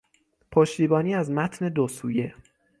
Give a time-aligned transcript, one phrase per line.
[0.51, 2.35] پشتیبانی از متن دوسویه